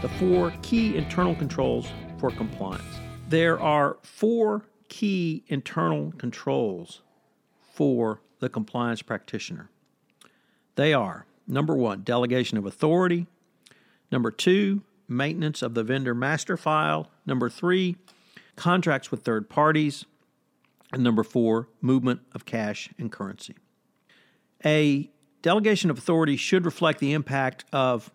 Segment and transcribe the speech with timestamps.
[0.00, 1.88] the four key internal controls
[2.18, 2.84] for compliance.
[3.28, 7.02] There are four key internal controls
[7.74, 9.70] for the compliance practitioner.
[10.76, 13.26] They are number one, delegation of authority,
[14.12, 17.96] number two, maintenance of the vendor master file, number three,
[18.54, 20.04] contracts with third parties,
[20.92, 23.56] and number four, movement of cash and currency.
[24.64, 25.10] A
[25.42, 28.12] delegation of authority should reflect the impact of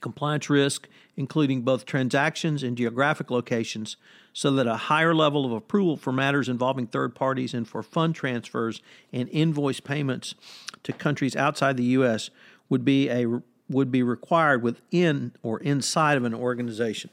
[0.00, 3.96] compliance risk, including both transactions and geographic locations,
[4.32, 8.14] so that a higher level of approval for matters involving third parties and for fund
[8.14, 10.34] transfers and invoice payments
[10.82, 12.30] to countries outside the U.S.
[12.68, 17.10] would be a would be required within or inside of an organization.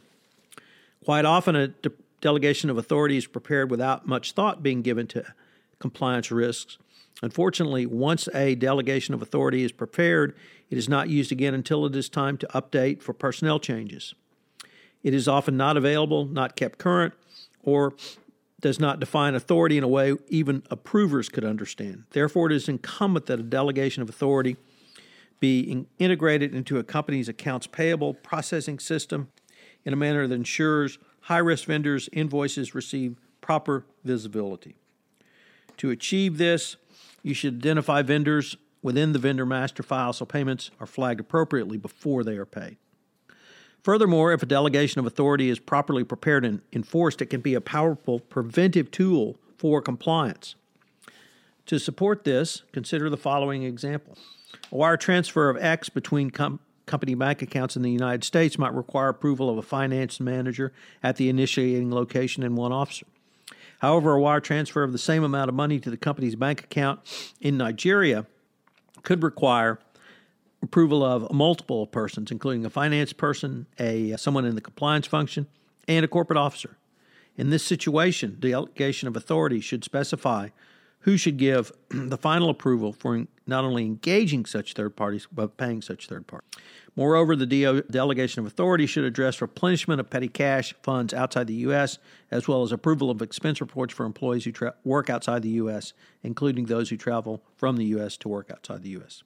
[1.04, 5.26] Quite often, a de- delegation of authority is prepared without much thought being given to
[5.80, 6.78] compliance risks.
[7.22, 10.36] Unfortunately, once a delegation of authority is prepared,
[10.69, 14.16] it is not used again until it is time to update for personnel changes.
[15.03, 17.14] It is often not available, not kept current,
[17.61, 17.94] or
[18.61, 22.05] does not define authority in a way even approvers could understand.
[22.11, 24.55] Therefore, it is incumbent that a delegation of authority
[25.42, 29.30] be in- integrated into a company's accounts payable processing system
[29.83, 34.76] in a manner that ensures high risk vendors' invoices receive proper visibility.
[35.77, 36.77] To achieve this,
[37.23, 42.23] you should identify vendors within the vendor master file so payments are flagged appropriately before
[42.23, 42.78] they are paid.
[43.82, 47.62] Furthermore, if a delegation of authority is properly prepared and enforced, it can be a
[47.62, 50.56] powerful preventive tool for compliance.
[51.66, 54.17] To support this, consider the following example.
[54.72, 58.73] A wire transfer of X between com- company bank accounts in the United States might
[58.73, 63.06] require approval of a finance manager at the initiating location and one officer.
[63.83, 67.02] However, a wire transfer of the same amount of money to the company's bank account
[67.42, 68.26] in Nigeria
[69.02, 69.77] could require
[70.61, 75.48] approval of multiple persons, including a finance person, a someone in the compliance function,
[75.86, 76.77] and a corporate officer.
[77.36, 80.48] In this situation, the delegation of authority should specify
[81.00, 85.81] who should give the final approval for not only engaging such third parties but paying
[85.81, 86.49] such third parties.
[86.95, 91.53] Moreover, the DOA delegation of authority should address replenishment of petty cash funds outside the
[91.55, 91.98] U.S.,
[92.30, 95.93] as well as approval of expense reports for employees who tra- work outside the U.S.,
[96.21, 98.15] including those who travel from the U.S.
[98.17, 99.23] to work outside the U.S.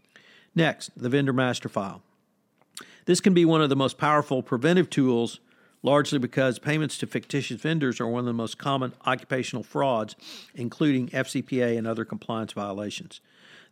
[0.56, 2.02] Next, the vendor master file.
[3.06, 5.40] This can be one of the most powerful preventive tools,
[5.84, 10.16] largely because payments to fictitious vendors are one of the most common occupational frauds,
[10.56, 13.20] including FCPA and other compliance violations.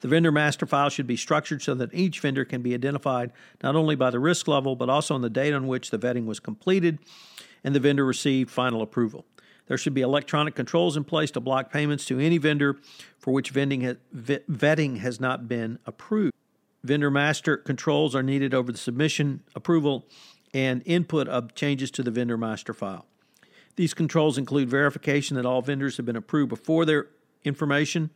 [0.01, 3.31] The vendor master file should be structured so that each vendor can be identified
[3.63, 6.25] not only by the risk level, but also on the date on which the vetting
[6.25, 6.99] was completed
[7.63, 9.25] and the vendor received final approval.
[9.67, 12.77] There should be electronic controls in place to block payments to any vendor
[13.17, 16.33] for which vetting has not been approved.
[16.83, 20.05] Vendor master controls are needed over the submission, approval,
[20.53, 23.07] and input of changes to the vendor master file.
[23.75, 27.07] These controls include verification that all vendors have been approved before their
[27.43, 28.11] information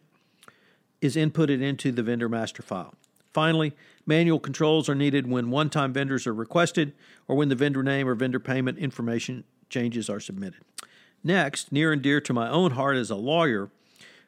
[1.02, 2.94] is inputted into the vendor master file.
[3.34, 3.74] Finally,
[4.06, 6.94] manual controls are needed when one time vendors are requested
[7.28, 10.62] or when the vendor name or vendor payment information changes are submitted.
[11.24, 13.70] Next, near and dear to my own heart as a lawyer,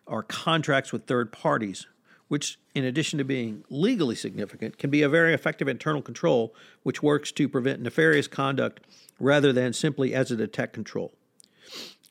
[0.07, 1.87] are contracts with third parties,
[2.27, 6.53] which, in addition to being legally significant, can be a very effective internal control
[6.83, 8.81] which works to prevent nefarious conduct
[9.19, 11.13] rather than simply as a detect control.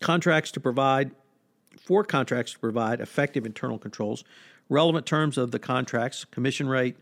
[0.00, 1.10] Contracts to provide
[1.78, 4.24] for contracts to provide effective internal controls,
[4.70, 6.96] relevant terms of the contracts, commission rate,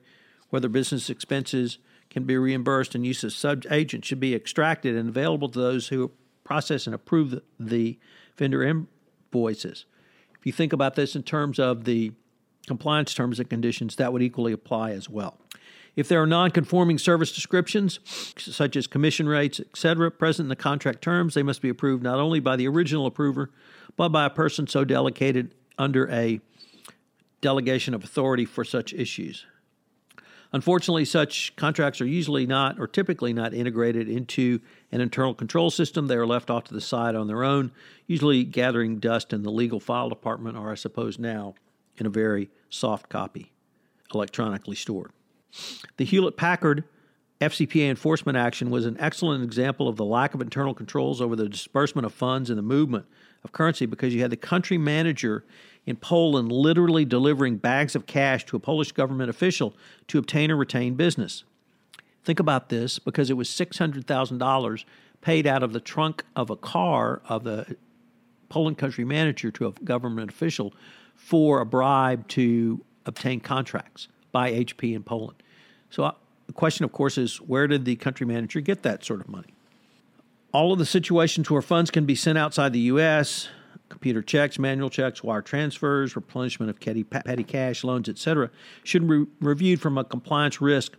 [0.50, 1.78] whether business expenses
[2.10, 5.88] can be reimbursed, and use of sub agent should be extracted and available to those
[5.88, 6.10] who
[6.42, 7.98] process and approve the, the
[8.36, 9.84] vendor invoices.
[10.38, 12.12] If you think about this in terms of the
[12.66, 15.38] compliance terms and conditions, that would equally apply as well.
[15.94, 17.98] If there are non-conforming service descriptions,
[18.38, 22.20] such as commission rates, etc., present in the contract terms, they must be approved not
[22.20, 23.50] only by the original approver,
[23.96, 26.40] but by a person so delegated under a
[27.40, 29.46] delegation of authority for such issues.
[30.52, 36.06] Unfortunately, such contracts are usually not or typically not integrated into an internal control system.
[36.06, 37.70] They are left off to the side on their own,
[38.06, 41.55] usually gathering dust in the legal file department, or I suppose now
[41.99, 43.52] in a very soft copy,
[44.14, 45.11] electronically stored.
[45.99, 46.85] The Hewlett Packard
[47.40, 51.49] FCPA enforcement action was an excellent example of the lack of internal controls over the
[51.49, 53.06] disbursement of funds and the movement
[53.44, 55.44] of currency because you had the country manager
[55.86, 59.75] in Poland literally delivering bags of cash to a Polish government official
[60.08, 61.44] to obtain or retain business.
[62.25, 64.84] Think about this because it was $600,000
[65.20, 67.76] paid out of the trunk of a car of the
[68.48, 70.75] Poland country manager to a government official
[71.14, 75.42] for a bribe to obtain contracts by HP in Poland.
[75.90, 76.12] So uh,
[76.46, 79.54] the question, of course, is where did the country manager get that sort of money?
[80.52, 83.48] All of the situations where funds can be sent outside the U.S.,
[83.88, 88.50] computer checks, manual checks, wire transfers, replenishment of petty, petty cash, loans, etc.,
[88.85, 90.94] should be reviewed from a compliance risk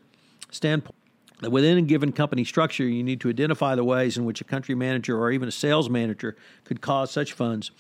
[0.52, 0.96] standpoint.
[1.42, 4.44] That within a given company structure, you need to identify the ways in which a
[4.44, 7.72] country manager or even a sales manager could cause such funds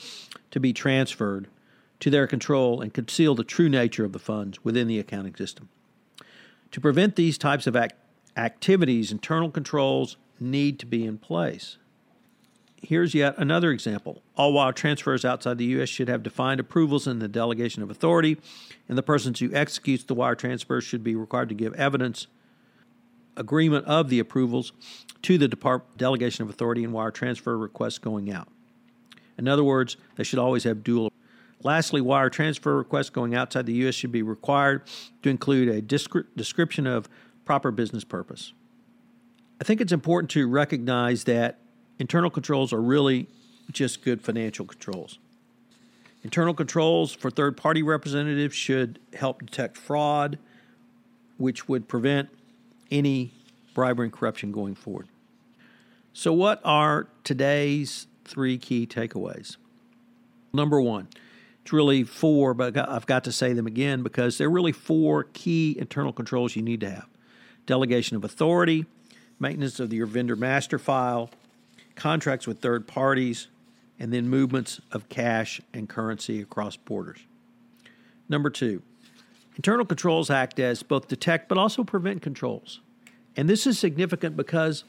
[0.52, 1.48] to be transferred
[2.00, 5.68] to their control and conceal the true nature of the funds within the accounting system.
[6.72, 7.96] To prevent these types of act-
[8.38, 11.78] activities, internal controls need to be in place.
[12.81, 14.22] Here's yet another example.
[14.38, 15.90] All wire transfers outside the U.S.
[15.90, 18.38] should have defined approvals in the delegation of authority,
[18.88, 22.28] and the person who executes the wire transfer should be required to give evidence,
[23.36, 24.72] agreement of the approvals
[25.24, 28.48] to the Department delegation of authority and wire transfer requests going out.
[29.38, 31.12] In other words, they should always have dual.
[31.62, 33.96] Lastly, wire transfer requests going outside the U.S.
[33.96, 34.84] should be required
[35.24, 37.10] to include a description of
[37.44, 38.54] proper business purpose.
[39.60, 41.60] I think it's important to recognize that
[42.00, 43.28] internal controls are really
[43.72, 45.19] just good financial controls.
[46.24, 50.40] Internal controls for third party representatives should help detect fraud,
[51.38, 52.30] which would prevent
[52.92, 53.31] any
[53.74, 55.07] bribery and corruption going forward.
[56.12, 59.57] So, what are today's three key takeaways?
[60.51, 61.07] Number one,
[61.62, 65.78] it's really four, but I've got to say them again because they're really four key
[65.80, 67.07] internal controls you need to have
[67.66, 68.88] delegation of authority,
[69.40, 71.30] maintenance of your vendor master file,
[72.00, 73.50] contracts with third parties,
[74.00, 77.19] and then movements of cash and currency across borders.
[78.30, 78.81] Number two,
[79.56, 82.80] internal controls act as both detect but also prevent controls.
[83.36, 84.86] And this is significant because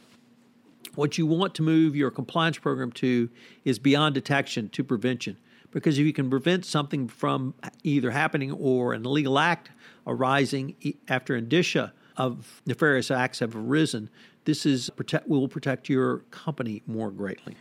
[0.95, 3.29] what you want to move your compliance program to
[3.65, 5.37] is beyond detection to prevention.
[5.73, 7.55] Because if you can prevent something from
[7.85, 9.71] either happening or an illegal act
[10.07, 10.75] arising
[11.09, 14.11] after indicia of nefarious acts have arisen,
[14.51, 17.55] this is protect, will protect your company more greatly.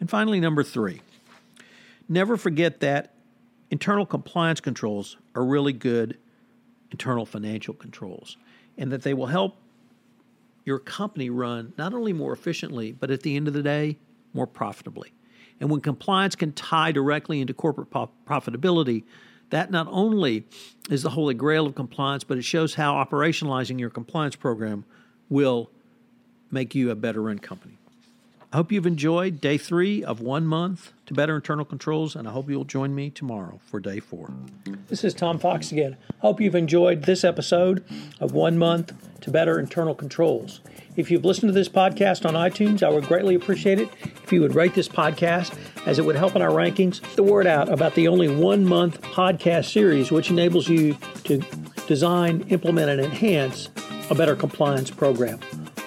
[0.00, 1.00] And finally, number three,
[2.08, 3.14] never forget that
[3.70, 6.18] internal compliance controls are really good
[6.90, 8.36] internal financial controls
[8.76, 9.56] and that they will help
[10.64, 13.96] your company run not only more efficiently, but at the end of the day,
[14.32, 15.12] more profitably.
[15.60, 17.90] And when compliance can tie directly into corporate
[18.26, 19.04] profitability,
[19.50, 20.48] that not only
[20.90, 24.84] is the holy grail of compliance, but it shows how operationalizing your compliance program
[25.28, 25.70] will
[26.54, 27.76] make you a better run company.
[28.52, 32.30] I hope you've enjoyed day three of one month to better internal controls, and I
[32.30, 34.30] hope you'll join me tomorrow for day four.
[34.88, 35.96] This is Tom Fox again.
[36.20, 37.84] Hope you've enjoyed this episode
[38.20, 38.92] of One Month
[39.22, 40.60] to Better Internal Controls.
[40.94, 43.88] If you've listened to this podcast on iTunes, I would greatly appreciate it
[44.22, 47.00] if you would rate this podcast, as it would help in our rankings.
[47.16, 51.38] The word out about the only one month podcast series, which enables you to
[51.88, 53.68] design, implement, and enhance
[54.10, 55.40] a better compliance program.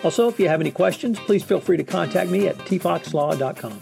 [0.03, 3.79] Also, if you have any questions, please feel free to contact me at tfoxlaw.com.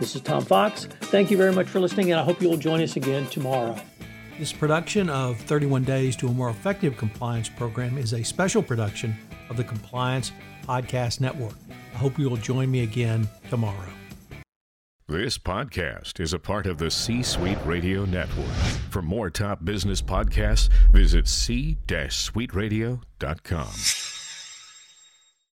[0.00, 0.86] This is Tom Fox.
[1.02, 3.76] Thank you very much for listening, and I hope you will join us again tomorrow.
[4.38, 9.16] This production of 31 Days to a More Effective Compliance Program is a special production
[9.50, 10.30] of the Compliance
[10.64, 11.54] Podcast Network.
[11.94, 13.88] I hope you will join me again tomorrow.
[15.08, 18.54] This podcast is a part of the C Suite Radio Network.
[18.90, 24.07] For more top business podcasts, visit c-suiteradio.com.